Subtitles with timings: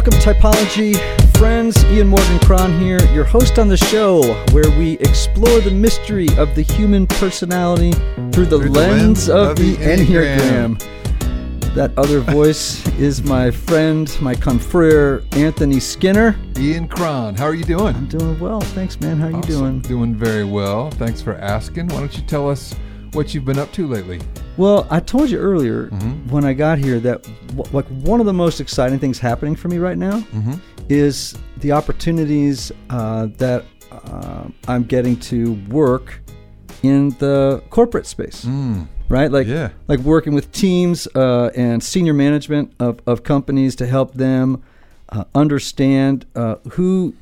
[0.00, 1.36] Welcome to Typology.
[1.36, 6.26] Friends, Ian Morgan Cron here, your host on the show, where we explore the mystery
[6.38, 7.92] of the human personality
[8.32, 10.78] through the, Through the lens, lens of, of the Enneagram.
[10.78, 11.74] Enneagram.
[11.74, 16.34] That other voice is my friend, my confrere, Anthony Skinner.
[16.56, 17.94] Ian Cron, how are you doing?
[17.94, 18.62] I'm doing well.
[18.62, 19.18] Thanks, man.
[19.18, 19.80] How are you doing?
[19.80, 20.90] Doing very well.
[20.92, 21.88] Thanks for asking.
[21.88, 22.74] Why don't you tell us
[23.12, 24.18] what you've been up to lately?
[24.56, 26.30] Well, I told you earlier Mm-hmm.
[26.30, 27.22] when I got here that
[27.56, 30.54] w- like one of the most exciting things happening for me right now Mm-hmm.
[30.88, 36.20] is the opportunities uh, that uh, I'm getting to work
[36.82, 38.44] in the corporate space.
[38.44, 38.86] Mm.
[39.08, 39.70] Right, like Yeah.
[39.88, 44.62] like working with teams uh, and senior management of, of companies to help them
[45.08, 47.14] uh, understand uh, who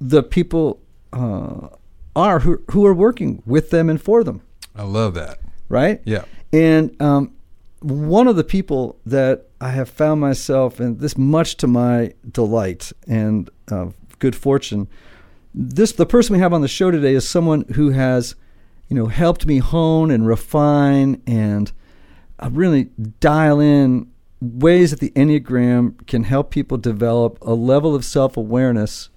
[0.00, 0.78] the people
[1.12, 1.68] uh,
[2.14, 4.40] are who, who are working with them and for them.
[4.76, 5.38] I love that.
[5.68, 6.24] Right, Yeah.
[6.52, 7.32] And um,
[7.80, 12.92] one of the people that I have found myself, and this much to my delight
[13.08, 14.88] and uh, good fortune,
[15.54, 18.34] this the person we have on the show today is someone who has,
[18.88, 21.72] you know, helped me hone and refine and
[22.38, 22.84] uh, really
[23.20, 24.10] dial in
[24.40, 29.08] ways that the Enneagram can help people develop a level of self awareness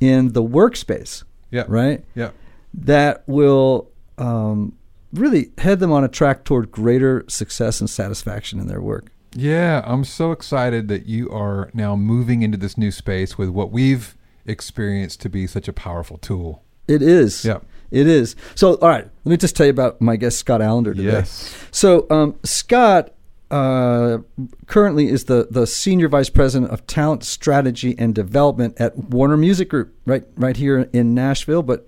[0.00, 1.64] in the workspace, Yeah.
[1.68, 2.04] right?
[2.14, 2.30] Yeah.
[2.74, 4.76] that will um,
[5.12, 9.10] really head them on a track toward greater success and satisfaction in their work.
[9.34, 9.82] Yeah.
[9.84, 14.16] I'm so excited that you are now moving into this new space with what we've
[14.46, 16.64] experienced to be such a powerful tool.
[16.88, 17.44] It is.
[17.44, 17.58] Yeah.
[17.90, 18.34] It is.
[18.54, 21.12] So, all right, let me just tell you about my guest, Scott Allender, today.
[21.12, 21.54] Yes.
[21.70, 23.12] So, um, Scott
[23.50, 24.18] uh,
[24.66, 29.68] currently is the, the senior vice president of talent strategy and development at Warner Music
[29.68, 31.62] Group, right, right here in Nashville.
[31.62, 31.86] But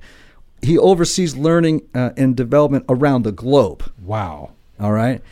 [0.64, 3.90] he oversees learning uh, and development around the globe.
[4.02, 4.52] Wow.
[4.80, 5.22] All right.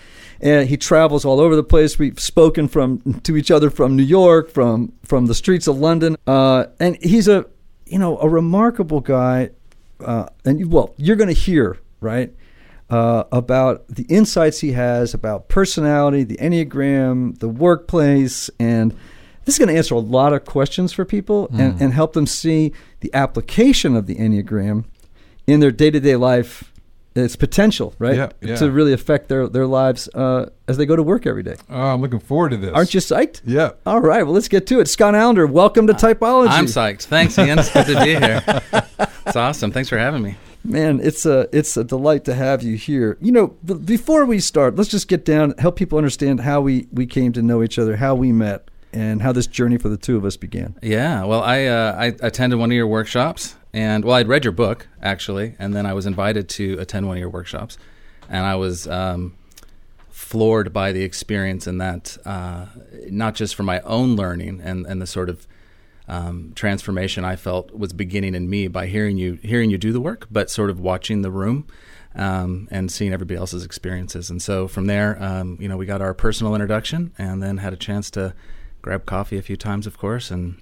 [0.40, 1.98] And he travels all over the place.
[1.98, 6.16] We've spoken from to each other from New York, from from the streets of London,
[6.26, 7.46] uh, and he's a
[7.86, 9.50] you know a remarkable guy.
[10.00, 12.34] Uh, and well, you're going to hear right
[12.90, 18.92] uh, about the insights he has about personality, the enneagram, the workplace, and
[19.44, 22.26] this is going to answer a lot of questions for people and, and help them
[22.26, 24.84] see the application of the enneagram
[25.46, 26.68] in their day to day life.
[27.14, 28.56] Its potential, right, Yeah, yeah.
[28.56, 31.56] to really affect their their lives uh, as they go to work every day.
[31.68, 32.72] Oh, I'm looking forward to this.
[32.72, 33.42] Aren't you psyched?
[33.44, 33.72] Yeah.
[33.84, 34.88] All right, well, let's get to it.
[34.88, 36.48] Scott Allender, welcome to Typology.
[36.48, 37.02] I'm psyched.
[37.02, 37.58] Thanks, Ian.
[37.58, 38.62] It's good to be here.
[39.26, 39.70] It's awesome.
[39.72, 40.36] Thanks for having me.
[40.64, 43.18] Man, it's a it's a delight to have you here.
[43.20, 46.86] You know, b- before we start, let's just get down, help people understand how we
[46.92, 49.96] we came to know each other, how we met, and how this journey for the
[49.96, 50.76] two of us began.
[50.82, 51.24] Yeah.
[51.24, 54.88] Well, I uh, I attended one of your workshops, and well, I'd read your book
[55.02, 57.78] actually, and then I was invited to attend one of your workshops,
[58.28, 59.34] and I was um,
[60.10, 62.66] floored by the experience in that, uh,
[63.10, 65.46] not just for my own learning and and the sort of
[66.08, 70.00] um, transformation I felt was beginning in me by hearing you hearing you do the
[70.00, 71.66] work, but sort of watching the room
[72.14, 74.28] um, and seeing everybody else's experiences.
[74.28, 77.72] And so from there, um, you know, we got our personal introduction, and then had
[77.72, 78.34] a chance to
[78.82, 80.60] grab coffee a few times, of course, and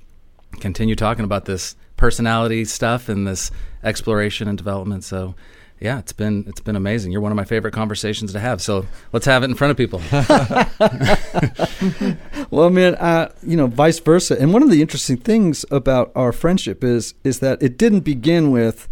[0.61, 3.51] continue talking about this personality stuff and this
[3.83, 5.05] exploration and development.
[5.05, 5.35] So.
[5.83, 7.11] Yeah, it's been it's been amazing.
[7.11, 8.61] You're one of my favorite conversations to have.
[8.61, 10.03] So let's have it in front of people.
[12.51, 14.37] Well, man, uh, you know, vice versa.
[14.41, 18.51] And one of the interesting things about our friendship is is that it didn't begin
[18.51, 18.89] with,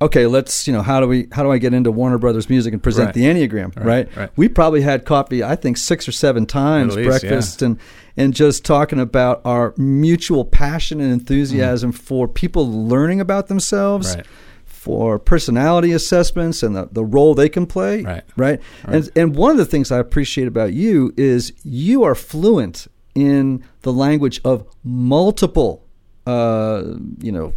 [0.00, 2.72] okay, let's you know, how do we how do I get into Warner Brothers music
[2.72, 3.14] and present Right.
[3.14, 4.08] the Enneagram, right?
[4.16, 4.30] right.
[4.36, 7.78] We probably had coffee, I think, six or seven times, least, breakfast, and
[8.16, 14.14] and just talking about our mutual passion and enthusiasm for people learning about themselves.
[14.16, 14.26] Right.
[14.66, 18.22] For personality assessments and the, the role they can play, Right.
[18.36, 18.60] right?
[18.84, 22.86] And and one of the things I appreciate about you is you are fluent
[23.16, 25.84] in the language of multiple,
[26.24, 26.84] uh,
[27.20, 27.52] you know,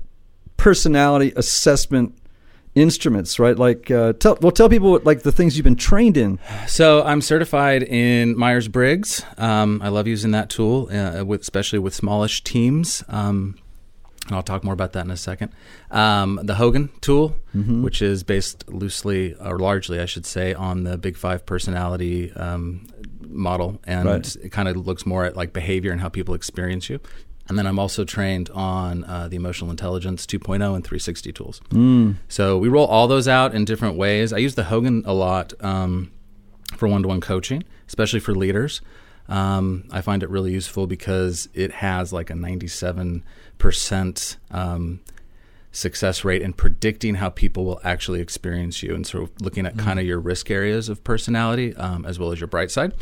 [0.57, 2.17] personality assessment
[2.79, 3.57] instruments, right?
[3.57, 6.39] Like, uh, tell well, tell people what, like the things you've been trained in.
[6.67, 9.23] So I'm certified in Myers Briggs.
[9.37, 13.03] Um, I love using that tool, uh, with, especially with smallish teams.
[13.09, 13.57] Um,
[14.27, 15.51] and I'll talk more about that in a second.
[15.89, 20.97] Um, the Hogan tool, which is based loosely or largely, I should say, on the
[20.99, 22.85] Big Five personality um,
[23.21, 24.35] model, and Right.
[24.43, 26.99] it kind of looks more at like behavior and how people experience you.
[27.49, 31.61] And then I'm also trained on uh, the Emotional Intelligence 2.0 and 360 tools.
[32.27, 34.31] So we roll all those out in different ways.
[34.31, 36.11] I use the Hogan a lot um,
[36.77, 38.81] for one-to-one coaching, especially for leaders.
[39.27, 43.23] Um, I find it really useful because it has like a 97
[43.57, 45.01] percent um,
[45.71, 49.77] success rate in predicting how people will actually experience you, and sort of looking at
[49.77, 52.93] kind of your risk areas of personality um, as well as your bright side.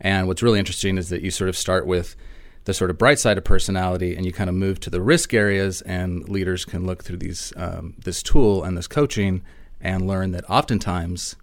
[0.00, 2.14] And what's really interesting is that you sort of start with
[2.64, 5.34] the sort of bright side of personality, and you kind of move to the risk
[5.34, 9.42] areas, and leaders can look through these um, this tool and this coaching
[9.80, 11.36] and learn that oftentimes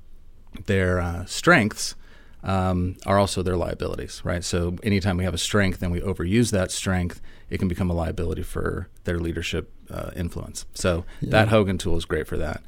[0.65, 1.95] their uh, strengths
[2.43, 4.43] um, are also their liabilities, right?
[4.43, 7.93] So anytime we have a strength and we overuse that strength, it can become a
[7.93, 10.65] liability for their leadership uh, influence.
[10.73, 11.31] So yeah.
[11.31, 12.63] that Hogan tool is great for that.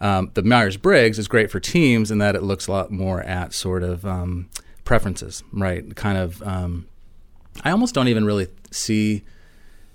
[0.00, 3.22] Um, the Myers Briggs is great for teams in that it looks a lot more
[3.22, 4.48] at sort of um,
[4.84, 5.94] preferences, right?
[5.94, 6.88] Kind of um,
[7.64, 9.22] I almost don't even really see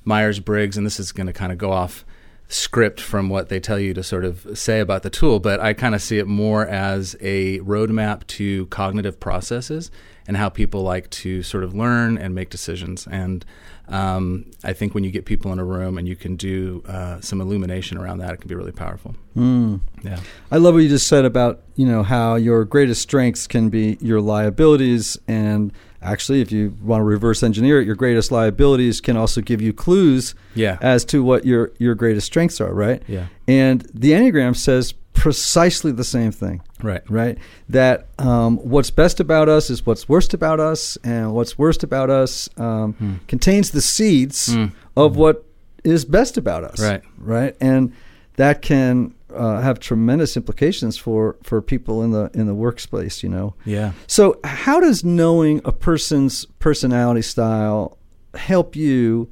[0.05, 2.05] Myers Briggs, and this is going to kind of go off
[2.49, 5.73] script from what they tell you to sort of say about the tool, but I
[5.73, 9.91] kind of see it more as a roadmap to cognitive processes
[10.27, 13.05] and how people like to sort of learn and make decisions.
[13.07, 13.45] And
[13.89, 17.19] um, I think when you get people in a room and you can do uh,
[17.21, 19.15] some illumination around that, it can be really powerful.
[19.35, 19.81] Mm.
[20.03, 20.19] Yeah,
[20.51, 23.97] I love what you just said about you know how your greatest strengths can be
[24.01, 25.71] your liabilities, and
[26.01, 29.73] actually, if you want to reverse engineer it, your greatest liabilities can also give you
[29.73, 30.77] clues yeah.
[30.81, 32.73] as to what your your greatest strengths are.
[32.73, 33.01] Right.
[33.07, 33.27] Yeah.
[33.47, 36.61] And the enneagram says precisely the same thing.
[36.81, 37.01] Right.
[37.09, 37.37] Right.
[37.69, 42.09] That um, what's best about us is what's worst about us, and what's worst about
[42.09, 43.15] us um, hmm.
[43.27, 44.71] contains the seeds mm.
[44.95, 45.43] of what
[45.83, 46.79] is best about us.
[46.79, 47.01] Right.
[47.17, 47.55] Right.
[47.59, 47.93] And
[48.37, 53.21] that can uh, have tremendous implications for, for people in the in the workspace.
[53.21, 53.53] You know.
[53.65, 53.91] Yeah.
[54.07, 57.97] So, how does knowing a person's personality style
[58.33, 59.29] help you?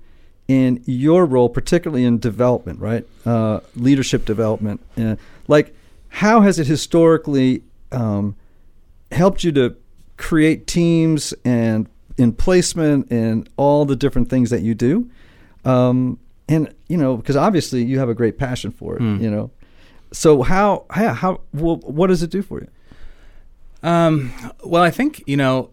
[0.48, 3.04] in your role, particularly in development, right?
[3.26, 4.80] Uh, leadership development.
[4.96, 5.16] Uh,
[5.48, 5.76] like,
[6.10, 8.36] how has it historically um,
[9.12, 9.76] helped you to
[10.18, 15.10] create teams and in placement and all the different things that you do?
[15.64, 19.02] Um, and you know, because obviously you have a great passion for it.
[19.02, 19.22] Mm.
[19.22, 19.52] You know,
[20.12, 22.68] so how how, how well, what does it do for you?
[23.84, 24.34] Um,
[24.64, 25.72] well, I think you know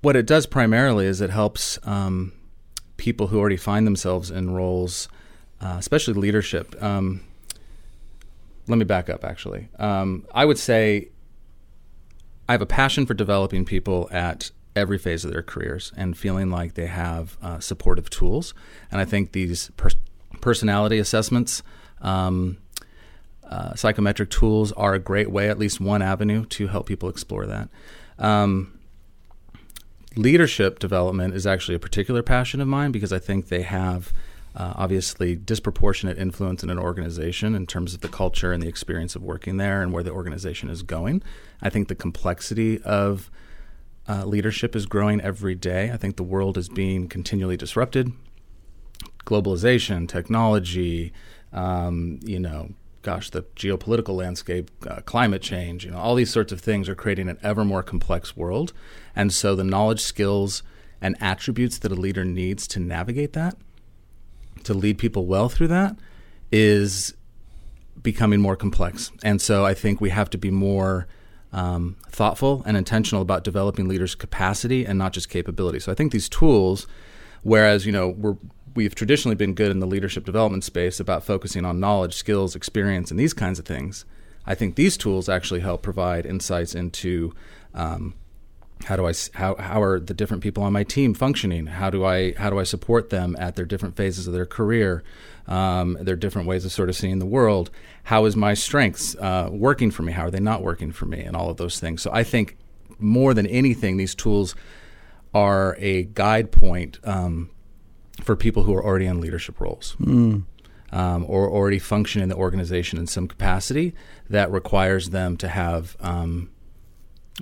[0.00, 2.32] what it does primarily is it helps um,
[2.96, 5.08] people who already find themselves in roles,
[5.60, 6.80] uh, especially leadership.
[6.82, 7.22] Um,
[8.68, 9.68] let me back up actually.
[9.78, 11.08] Um, I would say
[12.48, 16.50] I have a passion for developing people at every phase of their careers and feeling
[16.50, 18.54] like they have uh, supportive tools.
[18.90, 19.90] And I think these per-
[20.40, 21.62] personality assessments,
[22.00, 22.58] um,
[23.48, 27.46] uh, psychometric tools are a great way, at least one avenue to help people explore
[27.46, 27.68] that.
[28.18, 28.78] Um,
[30.16, 34.12] leadership development is actually a particular passion of mine because I think they have
[34.56, 39.14] uh, obviously disproportionate influence in an organization in terms of the culture and the experience
[39.14, 41.22] of working there and where the organization is going.
[41.62, 43.30] I think the complexity of
[44.08, 45.90] uh, leadership is growing every day.
[45.92, 48.12] I think the world is being continually disrupted.
[49.26, 51.12] Globalization, technology,
[51.52, 52.70] um, you know,
[53.02, 56.94] gosh, the geopolitical landscape, uh, climate change, you know, all these sorts of things are
[56.94, 58.72] creating an ever more complex world.
[59.14, 60.62] And so the knowledge, skills,
[61.00, 63.56] and attributes that a leader needs to navigate that
[64.64, 65.96] to lead people well through that
[66.50, 67.14] is
[68.02, 69.10] becoming more complex.
[69.22, 71.06] And so I think we have to be more
[71.52, 75.80] um, thoughtful and intentional about developing leaders' capacity and not just capability.
[75.80, 76.86] So I think these tools,
[77.42, 78.36] whereas you know we're
[78.74, 83.10] we've traditionally been good in the leadership development space about focusing on knowledge, skills, experience,
[83.10, 84.04] and these kinds of things.
[84.46, 87.34] I think these tools actually help provide insights into
[87.74, 88.14] um,
[88.84, 91.66] how do I how how are the different people on my team functioning?
[91.66, 95.02] How do I how do I support them at their different phases of their career?
[95.46, 97.70] Um, their different ways of sort of seeing the world.
[98.04, 100.12] How is my strengths uh, working for me?
[100.12, 101.20] How are they not working for me?
[101.20, 102.02] And all of those things.
[102.02, 102.58] So I think
[102.98, 104.54] more than anything, these tools
[105.32, 107.50] are a guide point um,
[108.22, 109.96] for people who are already in leadership roles.
[110.00, 110.44] Mm.
[110.90, 113.94] Um, or already function in the organization in some capacity
[114.30, 116.48] that requires them to have um,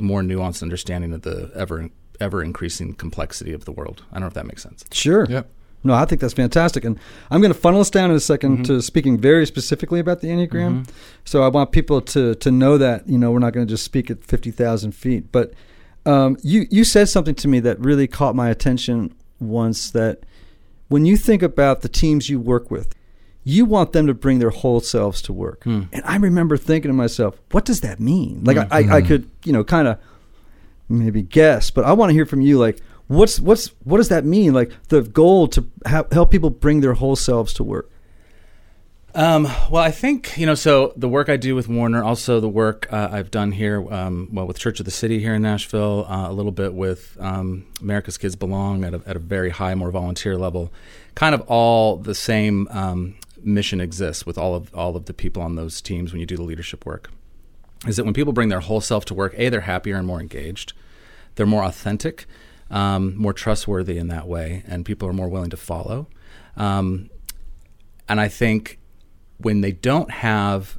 [0.00, 4.02] more nuanced understanding of the ever ever increasing complexity of the world.
[4.10, 4.84] I don't know if that makes sense.
[4.90, 5.26] Sure.
[5.28, 5.50] Yep.
[5.84, 6.84] No, I think that's fantastic.
[6.84, 6.98] And
[7.30, 8.62] I'm going to funnel us down in a 2nd mm-hmm.
[8.64, 10.82] to speaking very specifically about the Enneagram.
[10.82, 10.92] Mm-hmm.
[11.24, 13.84] So I want people to, to know that, you know, we're not going to just
[13.84, 15.30] speak at 50,000 feet.
[15.30, 15.52] But
[16.04, 20.24] um, you, you said something to me that really caught my attention once that
[20.88, 22.95] when you think about the teams you work with,
[23.48, 25.62] you want them to bring their whole selves to work.
[25.62, 25.88] Mm.
[25.92, 28.42] And I remember thinking to myself, what does that mean?
[28.42, 28.66] Like mm.
[28.72, 29.06] I, I, I, hmm.
[29.06, 30.00] could, you know, kind of
[30.88, 32.58] maybe guess, but I want to hear from you.
[32.58, 34.52] Like, what's what's what does that mean?
[34.52, 37.88] Like the goal to ha- help people bring their whole selves to work.
[39.14, 40.56] Um, well, I think you know.
[40.56, 44.28] So the work I do with Warner, also the work uh, I've done here, um,
[44.32, 47.64] well, with Church of the City here in Nashville, uh, a little bit with um,
[47.80, 50.72] America's Kids Belong at a, at a very high, more volunteer level,
[51.14, 53.14] kind of all the same um,
[53.46, 56.36] mission exists with all of all of the people on those teams when you do
[56.36, 57.10] the leadership work
[57.86, 60.20] is that when people bring their whole self to work, a they're happier and more
[60.20, 60.72] engaged,
[61.34, 62.26] they're more authentic,
[62.70, 66.08] um, more trustworthy in that way, and people are more willing to follow.
[66.56, 67.10] Um,
[68.08, 68.78] and I think
[69.38, 70.78] when they don't have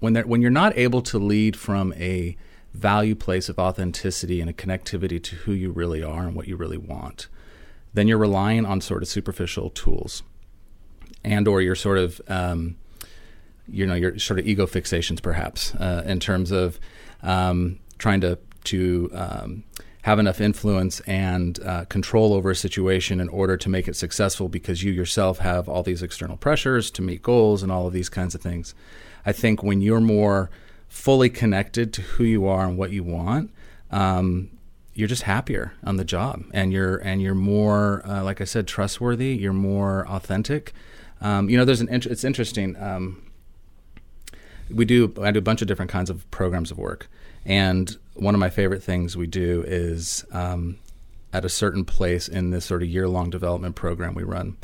[0.00, 2.36] when they when you're not able to lead from a
[2.74, 6.56] value place of authenticity and a connectivity to who you really are and what you
[6.56, 7.28] really want,
[7.94, 10.22] then you're relying on sort of superficial tools,
[11.28, 12.76] and or you're sort of um,
[13.68, 16.80] you know your sort of ego fixations perhaps uh, in terms of
[17.22, 19.64] um, trying to to um,
[20.02, 24.48] have enough influence and uh, control over a situation in order to make it successful
[24.48, 28.08] because you yourself have all these external pressures to meet goals and all of these
[28.08, 28.74] kinds of things.
[29.26, 30.50] I think when you're more
[30.88, 33.50] fully connected to who you are and what you want,
[33.90, 34.50] um,
[34.94, 38.66] you're just happier on the job, and you're and you're more, uh, like I said,
[38.66, 39.36] trustworthy.
[39.36, 40.72] You're more authentic.
[41.20, 41.88] Um, you know, there's an.
[41.88, 42.76] Int- it's interesting.
[42.76, 43.22] Um,
[44.70, 45.12] we do.
[45.20, 47.08] I do a bunch of different kinds of programs of work,
[47.44, 50.78] and one of my favorite things we do is um,
[51.32, 54.56] at a certain place in this sort of year long development program we run,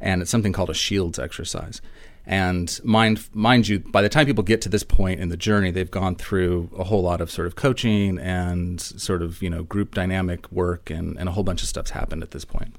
[0.00, 1.80] and it's something called a Shields exercise.
[2.24, 5.72] And mind, mind you, by the time people get to this point in the journey,
[5.72, 9.62] they've gone through a whole lot of sort of coaching and sort of you know
[9.62, 12.74] group dynamic work, and, and a whole bunch of stuff's happened at this point.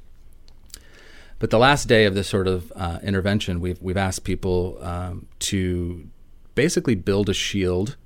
[1.44, 5.28] But the last day of this sort of uh, intervention, we've we've asked people um,
[5.40, 6.08] to
[6.56, 7.98] basically build a shield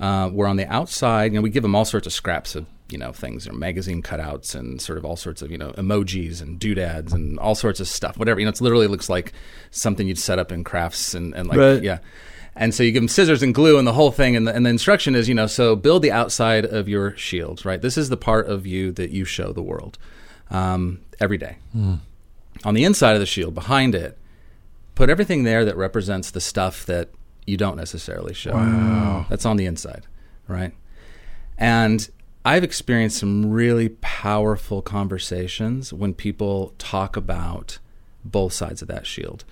[0.00, 2.66] uh, where on the outside, you know, we give them all sorts of scraps of
[2.88, 6.42] you know things, or magazine cutouts and sort of all sorts of you know emojis
[6.42, 8.18] and doodads and all sorts of stuff.
[8.18, 9.32] Whatever you know, it literally looks like
[9.70, 11.82] something you'd set up in crafts and, and like Right.
[11.84, 11.98] yeah.
[12.56, 14.66] And so you give them scissors and glue and the whole thing, and the, and
[14.66, 17.80] the instruction is, you know, so build the outside of your shield, right?
[17.80, 19.98] This is the part of you that you show the world
[20.50, 21.58] um, every day.
[22.64, 24.18] On the inside of the shield, behind it,
[24.94, 27.10] put everything there that represents the stuff that
[27.46, 28.52] you don't necessarily show.
[28.52, 29.26] Wow.
[29.28, 30.06] That's on the inside,
[30.46, 30.72] right?
[31.58, 32.08] And
[32.44, 37.78] I've experienced some really powerful conversations when people talk about
[38.24, 39.44] both sides of that shield.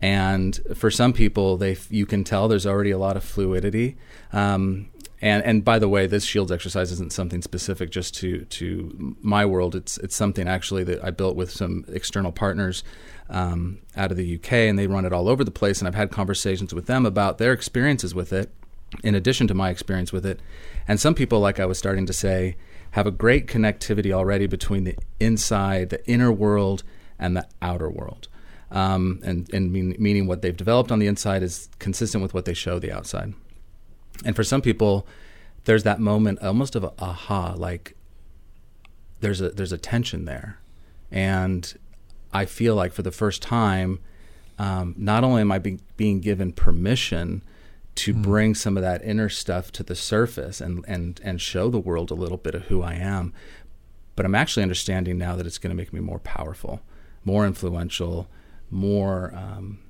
[0.00, 3.96] And for some people, they you can tell there's already a lot of fluidity.
[4.32, 4.88] Um,
[5.22, 9.44] and and by the way, this shields exercise isn't something specific just to to my
[9.44, 9.74] world.
[9.74, 12.82] It's it's something actually that I built with some external partners
[13.28, 15.78] um, out of the UK, and they run it all over the place.
[15.78, 18.50] And I've had conversations with them about their experiences with it,
[19.04, 20.40] in addition to my experience with it.
[20.88, 22.56] And some people, like I was starting to say,
[22.92, 26.82] have a great connectivity already between the inside, the inner world,
[27.18, 28.28] and the outer world.
[28.70, 32.46] Um, and and mean, meaning what they've developed on the inside is consistent with what
[32.46, 33.34] they show the outside.
[34.24, 35.06] And for some people,
[35.64, 37.94] there's that moment almost of a aha, like
[39.20, 40.58] there's a there's a tension there,
[41.10, 41.74] and
[42.32, 44.00] I feel like for the first time,
[44.58, 47.42] um, not only am I be, being given permission
[47.96, 51.78] to bring some of that inner stuff to the surface and and and show the
[51.78, 53.32] world a little bit of who I am,
[54.16, 56.80] but I'm actually understanding now that it's going to make me more powerful,
[57.24, 58.28] more influential,
[58.70, 59.80] more um,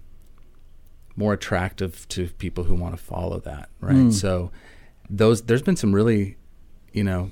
[1.20, 3.68] more attractive to people who want to follow that.
[3.80, 3.94] Right.
[3.94, 4.10] Hmm.
[4.10, 4.50] So
[5.10, 6.38] those there's been some really,
[6.92, 7.30] you know,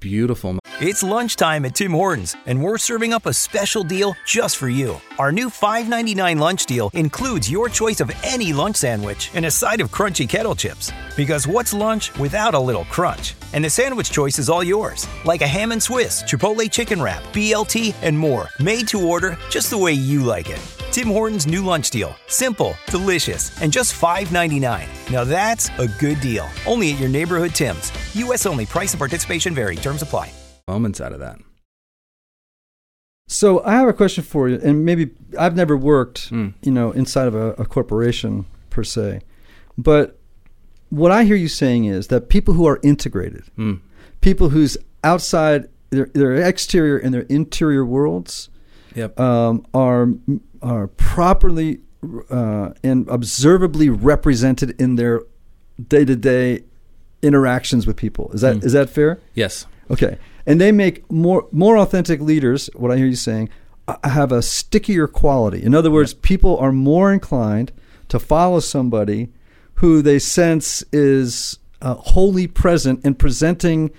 [0.00, 4.68] beautiful It's lunchtime at Tim Hortons, and we're serving up a special deal just for
[4.68, 5.00] you.
[5.18, 9.80] Our new $5.99 lunch deal includes your choice of any lunch sandwich and a side
[9.80, 10.90] of crunchy kettle chips.
[11.16, 13.34] Because what's lunch without a little crunch?
[13.52, 17.22] And the sandwich choice is all yours, like a ham and Swiss, Chipotle chicken wrap,
[17.34, 20.81] BLT, and more, made to order just the way you like it.
[20.92, 22.14] Tim Hortons' new lunch deal.
[22.26, 25.10] Simple, delicious, and just $5.99.
[25.10, 26.46] Now that's a good deal.
[26.66, 27.90] Only at your neighborhood Tim's.
[28.14, 28.44] U.S.
[28.44, 28.66] only.
[28.66, 29.74] Price and participation vary.
[29.76, 30.30] Terms apply.
[30.68, 31.38] moments out of that.
[33.26, 36.52] So I have a question for you, and maybe I've never worked, Mm.
[36.62, 39.20] you know, inside of a, a corporation per se,
[39.78, 40.18] but
[40.90, 43.80] what I hear you saying is that people who are integrated, Mm.
[44.20, 48.50] people whose outside, their, their exterior and their interior worlds
[48.94, 49.18] Yep.
[49.18, 50.08] um, are
[50.62, 51.80] are properly
[52.30, 55.22] uh, and observably represented in their
[55.88, 56.64] day to day
[57.22, 58.30] interactions with people.
[58.32, 58.74] Is that is Mm.
[58.74, 59.20] that fair?
[59.34, 59.66] yes.
[59.90, 60.16] Okay,
[60.46, 62.70] and they make more more authentic leaders.
[62.74, 63.50] What I hear you saying
[63.88, 65.62] uh, have a stickier quality.
[65.62, 67.72] In other words, people are more inclined
[68.08, 69.28] to follow somebody
[69.74, 73.90] who they sense is uh, wholly present and presenting,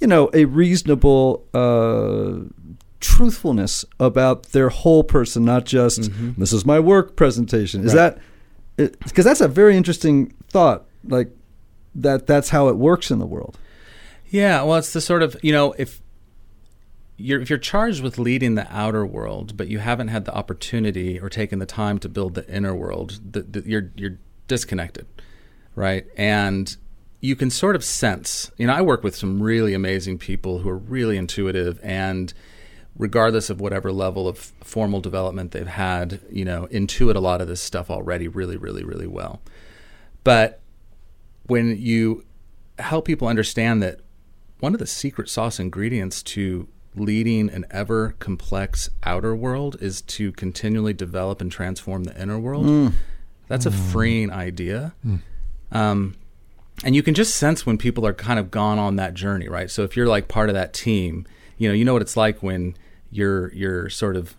[0.00, 2.48] you know, a reasonable uh,
[3.02, 6.40] truthfulness about their whole person, not just mm-hmm.
[6.40, 7.84] this is my work presentation.
[7.84, 8.16] Is Right.
[8.76, 11.30] that because that's a very interesting thought, like
[11.94, 13.58] that that's how it works in the world.
[14.30, 16.00] Yeah, well, it's the sort of you know if
[17.18, 21.20] you're if you're charged with leading the outer world, but you haven't had the opportunity
[21.20, 24.18] or taken the time to build the inner world, the, the, you're you're
[24.48, 25.06] disconnected,
[25.74, 26.06] right?
[26.16, 26.74] And
[27.20, 28.50] you can sort of sense.
[28.56, 32.32] You know, I work with some really amazing people who are really intuitive and
[32.96, 37.48] regardless of whatever level of formal development they've had, you know, intuit a lot of
[37.48, 39.40] this stuff already really, really, really well.
[40.24, 40.60] But
[41.46, 42.24] when you
[42.78, 44.00] help people understand that
[44.60, 50.30] one of the secret sauce ingredients to leading an ever complex outer world is to
[50.32, 52.92] continually develop and transform the inner world, mm.
[53.48, 53.90] that's a mm.
[53.90, 54.94] freeing idea.
[55.06, 55.20] Mm.
[55.72, 56.14] Um,
[56.84, 59.70] and you can just sense when people are kind of gone on that journey, right?
[59.70, 61.26] So if you're like part of that team,
[61.62, 62.76] you know, you know what it's like when
[63.10, 64.36] you're you're sort of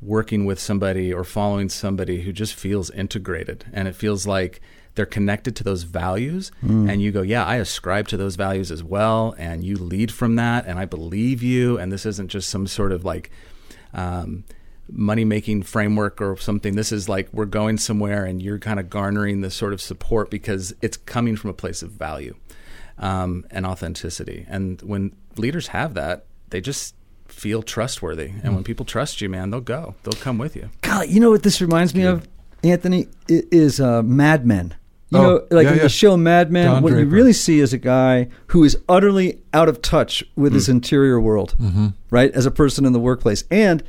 [0.00, 4.60] working with somebody or following somebody who just feels integrated and it feels like
[4.94, 6.52] they're connected to those values
[6.90, 10.36] and you go yeah i ascribe to those values as well and you lead from
[10.36, 13.30] that and i believe you and this isn't just some sort of like
[13.94, 14.44] um,
[14.90, 16.76] money making framework or something.
[16.76, 20.30] This is like we're going somewhere and you're kind of garnering this sort of support
[20.30, 22.34] because it's coming from a place of value
[22.98, 24.46] um, and authenticity.
[24.48, 26.94] And when leaders have that they just
[27.26, 31.08] feel trustworthy and when people trust you man they'll go they'll come with you God,
[31.08, 32.28] you know what this reminds me of,
[32.62, 33.08] Anthony?
[33.28, 34.74] I- Is uh, Mad Men.
[35.10, 35.82] You Oh, know, like yeah, in yeah.
[35.82, 39.40] the show Mad Men, Don what you really see is a guy who is utterly
[39.52, 40.54] out of touch with Mm.
[40.56, 41.88] his interior world, Mm-hmm.
[42.10, 42.30] right?
[42.32, 43.42] As a person in the workplace.
[43.50, 43.82] And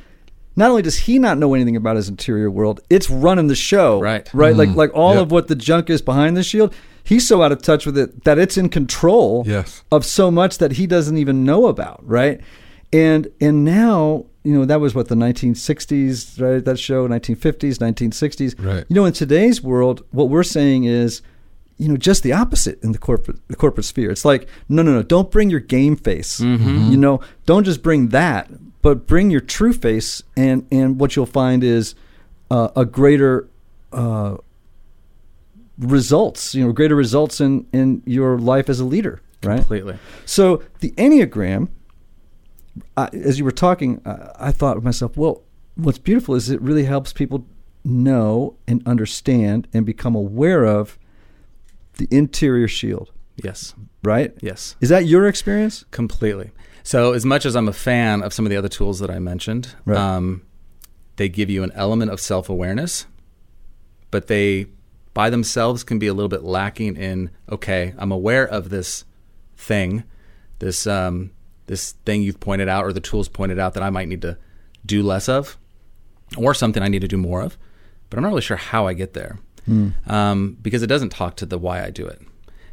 [0.56, 4.00] not only does he not know anything about his interior world, it's running the show.
[4.00, 4.28] Right.
[4.32, 4.56] Right?
[4.56, 4.78] Like mm-hmm.
[4.78, 5.22] like all Yep.
[5.22, 8.24] of what the junk is behind the shield, he's so out of touch with it
[8.24, 9.82] that it's in control Yes.
[9.92, 12.40] of so much that he doesn't even know about, right?
[12.92, 16.64] And and now, you know, that was what the 1960s, right?
[16.64, 18.54] That show 1950s, 1960s.
[18.64, 18.84] Right.
[18.88, 21.20] You know, in today's world, what we're saying is,
[21.78, 24.10] you know, just the opposite in the corporate the corporate sphere.
[24.10, 26.40] It's like, no, no, no, don't bring your game face.
[26.40, 26.90] Mm-hmm.
[26.90, 28.48] You know, don't just bring that,
[28.86, 31.96] but bring your true face, and and what you'll find is
[32.52, 33.48] uh, a greater
[33.92, 34.36] uh,
[35.76, 36.54] results.
[36.54, 39.56] You know, greater results in in your life as a leader, right?
[39.56, 41.66] completely So the Enneagram,
[42.96, 45.42] I, as you were talking, uh, I thought to myself, well,
[45.74, 47.44] what's beautiful is it really helps people
[47.84, 50.96] know and understand and become aware of
[51.94, 54.32] the interior shield, yes right?
[54.40, 55.84] yes Is that your experience?
[55.90, 56.52] Completely.
[56.86, 59.18] So, as much as I'm a fan of some of the other tools that I
[59.18, 59.98] mentioned, Right.
[59.98, 60.42] um,
[61.16, 63.06] they give you an element of self awareness,
[64.12, 64.66] but they,
[65.12, 69.04] by themselves, can be a little bit lacking in, okay, I'm aware of this
[69.56, 70.04] thing,
[70.60, 71.32] this, um,
[71.66, 74.38] this thing you've pointed out, or the tools pointed out that I might need to
[74.84, 75.58] do less of,
[76.36, 77.58] or something I need to do more of,
[78.10, 79.40] but I'm not really sure how I get there
[80.06, 82.22] um, because it doesn't talk to the why I do it.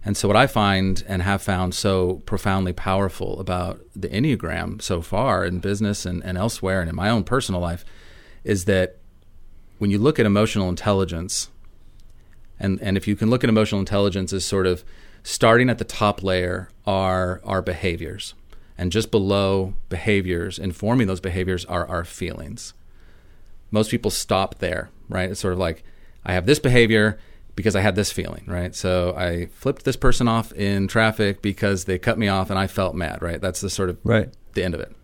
[0.06, 5.02] And so, what I find and have found so profoundly powerful about the Enneagram so
[5.02, 7.86] far in business and, and elsewhere and in my own personal life
[8.44, 8.98] is that
[9.78, 11.50] when you look at emotional intelligence,
[12.60, 14.84] and, and if you can look at emotional intelligence as sort of
[15.24, 18.34] starting at the top layer are our behaviors,
[18.78, 22.74] and just below behaviors, informing those behaviors are our feelings
[23.74, 25.32] most people stop there, right?
[25.32, 25.84] It's sort of like
[26.24, 27.18] I have this behavior
[27.56, 28.74] because I had this feeling, right?
[28.76, 32.68] So I flipped this person off in traffic because they cut me off and I
[32.68, 33.40] felt mad, right?
[33.40, 34.30] That's the sort of Right.
[34.54, 34.96] the end of it.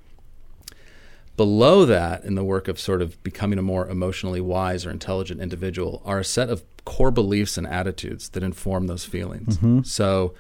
[1.38, 5.40] Below that, in the work of sort of becoming a more emotionally wise or intelligent
[5.40, 9.56] individual, are a set of core beliefs and attitudes that inform those feelings.
[9.58, 9.84] Mm-hmm.
[9.84, 10.34] So,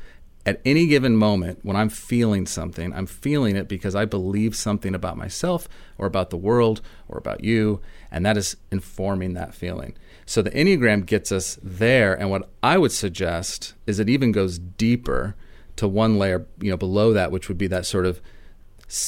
[0.45, 4.95] at any given moment, when I'm feeling something, I'm feeling it because I believe something
[4.95, 9.95] about myself or about the world or about you, and that is informing that feeling.
[10.25, 12.13] So, the Enneagram gets us there.
[12.13, 15.35] And what I would suggest is it even goes deeper
[15.75, 18.21] to one layer, you know, below that, which would be that sort of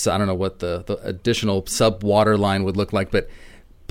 [0.07, 3.27] I don't know what the, the additional sub water line would look like, but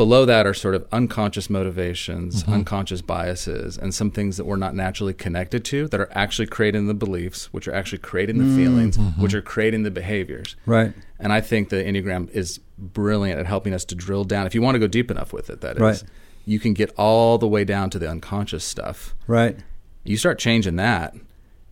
[0.01, 2.55] below that are sort of unconscious motivations, mm-hmm.
[2.55, 6.87] unconscious biases, and some things that we're not naturally connected to that are actually creating
[6.87, 9.21] the beliefs, which are actually creating the feelings, mm-hmm.
[9.21, 10.57] which are creating the behaviors.
[10.65, 10.95] Right.
[11.19, 14.47] And I think the Enneagram is brilliant at helping us to drill down.
[14.47, 16.03] If you want to go deep enough with it, that is, Right.
[16.47, 19.15] you can get all the way down to the unconscious stuff.
[19.27, 19.59] Right.
[20.03, 21.15] You start changing that,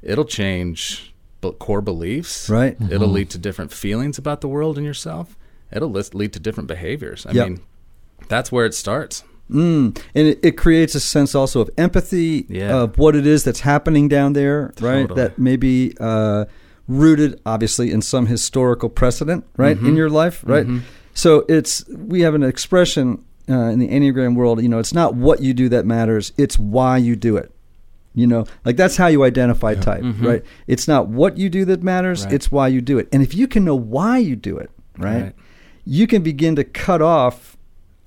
[0.03, 1.15] it'll change
[1.59, 2.51] core beliefs.
[2.51, 2.77] Right.
[2.79, 3.15] It'll mm-hmm.
[3.15, 5.35] lead to different feelings about the world and yourself.
[5.73, 7.25] It'll lead to different behaviors.
[7.25, 7.49] I Yep.
[7.49, 7.61] mean,
[8.29, 9.25] that's where it starts.
[9.51, 9.99] Mm.
[10.15, 12.77] And it, it creates a sense also of empathy Yeah.
[12.83, 15.03] of what it is that's happening down there, right?
[15.09, 15.23] Totally.
[15.23, 16.45] That may be uh,
[16.87, 19.87] rooted, obviously, in some historical precedent, right, Mm-hmm.
[19.89, 20.67] in your life, right?
[21.15, 24.63] So it's we have an expression uh, in the Enneagram world.
[24.63, 27.51] You know, it's not what you do that matters; it's why you do it.
[28.15, 30.43] You know, like that's how you identify type, right?
[30.67, 32.27] It's not what you do that matters; Mm-hmm.
[32.29, 32.35] Right.
[32.35, 33.09] it's why you do it.
[33.13, 35.35] And if you can know why you do it, right, Right.
[35.85, 37.57] you can begin to cut off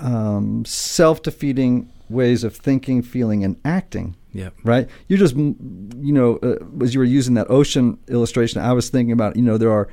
[0.02, 4.16] um, self-defeating ways of thinking, feeling, and acting.
[4.34, 4.50] Yeah.
[4.64, 4.90] Right?
[5.08, 5.56] You just, mm,
[6.04, 9.42] you know, uh, as you were using that ocean illustration, I was thinking about, you
[9.42, 9.88] know, there are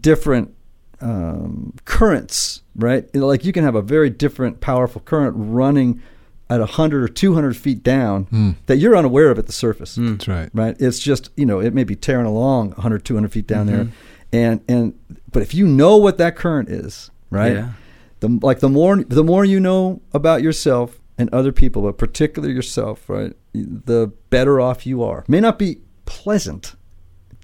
[0.00, 0.52] different
[1.00, 3.12] um, currents, right?
[3.14, 6.02] Like you can have a very different, powerful current running
[6.48, 10.48] at 100 or 200 feet down that you're unaware of at the surface That's right.
[10.54, 10.76] right?
[10.78, 13.76] It's just you know it may be tearing along 100, 200 feet down Mm-hmm.
[13.76, 13.88] there,
[14.32, 17.52] and and but if you know what that current is, right?
[17.54, 17.72] Yeah.
[18.20, 22.54] The like the more the more you know about yourself and other people, but particularly
[22.54, 23.32] yourself, right?
[23.52, 25.24] The better off you are.
[25.28, 26.74] May not be pleasant.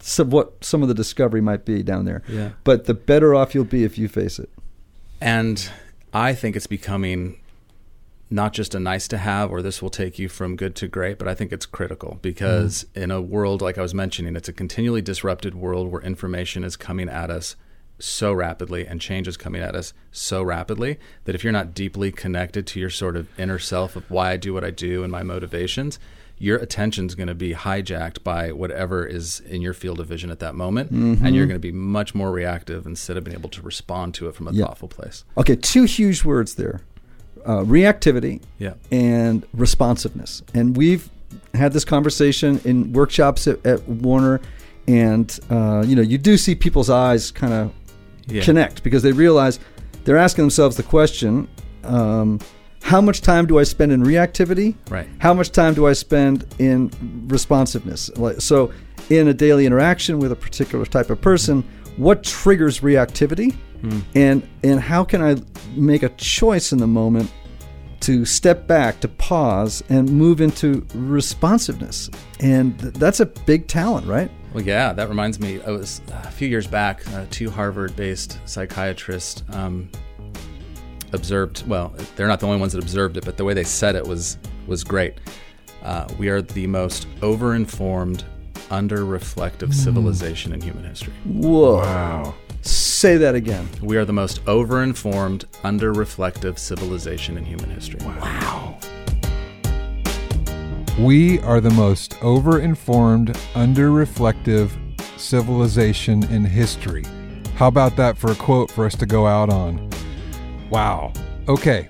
[0.01, 2.51] Some what some of the discovery might be down there, Yeah.
[2.65, 4.51] but the better off you'll be if you face it.
[5.21, 5.71] And
[6.13, 7.39] I think it's becoming
[8.29, 11.19] not just a nice to have or this will take you from good to great,
[11.19, 13.03] but I think it's critical because mm-hmm.
[13.05, 16.77] in a world like I was mentioning, it's a continually disrupted world where information is
[16.77, 17.57] coming at us
[17.99, 22.11] so rapidly and change is coming at us so rapidly that if you're not deeply
[22.11, 25.13] connected to your sort of inner self of why I do what I do and
[25.13, 25.99] my motivations,
[26.39, 30.41] your attention's going to be hijacked by whatever is in your field of vision at
[30.41, 33.63] that moment and you're going to be much more reactive instead of being able to
[33.63, 34.65] respond to it from a Yeah.
[34.67, 35.25] thoughtful place.
[35.39, 36.81] Okay, two huge words there:
[37.47, 38.75] uh, reactivity Yeah.
[38.91, 40.43] and responsiveness.
[40.53, 41.09] And we've
[41.55, 44.41] had this conversation in workshops at, at Warner,
[44.89, 47.73] and uh, you know, you do see people's eyes kind of
[48.27, 48.43] Yeah.
[48.43, 49.59] connect because they realize
[50.05, 51.49] they're asking themselves the question:
[51.85, 52.39] um,
[52.83, 54.77] How much time do I spend in reactivity?
[54.91, 55.09] Right.
[55.19, 56.91] How much time do I spend in
[57.29, 58.11] responsiveness?
[58.39, 58.73] So,
[59.11, 61.65] in a daily interaction with a particular type of person,
[61.97, 63.55] what triggers reactivity,
[64.15, 65.37] and and how can I
[65.77, 67.31] make a choice in the moment
[68.01, 72.09] to step back, to pause, and move into responsiveness?
[72.41, 74.31] And th- that's a big talent, right?
[74.55, 75.63] Well, yeah, that reminds me.
[75.63, 77.07] I was a few years back.
[77.15, 79.89] Uh, two Harvard-based psychiatrists um,
[81.13, 81.67] observed.
[81.67, 84.07] Well, they're not the only ones that observed it, but the way they said it
[84.07, 84.37] was
[84.67, 85.15] was great.
[85.83, 88.25] Uh, we are the most over-informed,
[88.71, 91.15] under-reflective civilization in human history.
[91.25, 91.79] Whoa!
[91.79, 92.35] Wow.
[92.61, 93.69] Say that again.
[93.81, 98.01] We are the most over-informed, under-reflective civilization in human history.
[101.03, 104.73] We are the most over informed, under reflective
[105.17, 107.05] civilization in history.
[107.57, 109.91] How about that for a quote for us to go out on?
[110.71, 111.13] Wow.
[111.49, 111.89] Okay.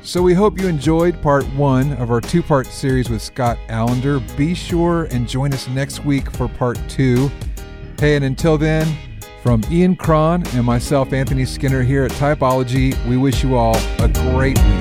[0.00, 4.20] So we hope you enjoyed part one of our two part series with Scott Allender.
[4.38, 7.30] Be sure and join us next week for part two.
[7.98, 8.90] Hey, and until then,
[9.42, 14.08] from Ian Cron and myself, Anthony Skinner, here at Typology, we wish you all a
[14.08, 14.79] great week.